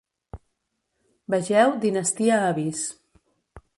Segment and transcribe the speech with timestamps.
[1.33, 2.81] Vegeu Dinastia Avís.